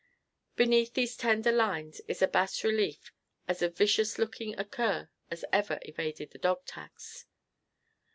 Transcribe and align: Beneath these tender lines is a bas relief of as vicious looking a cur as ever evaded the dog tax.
Beneath 0.55 0.95
these 0.95 1.15
tender 1.15 1.51
lines 1.51 2.01
is 2.07 2.23
a 2.23 2.27
bas 2.27 2.63
relief 2.63 3.13
of 3.47 3.61
as 3.61 3.69
vicious 3.77 4.17
looking 4.17 4.57
a 4.59 4.65
cur 4.65 5.09
as 5.29 5.45
ever 5.53 5.77
evaded 5.83 6.31
the 6.31 6.39
dog 6.39 6.65
tax. 6.65 7.27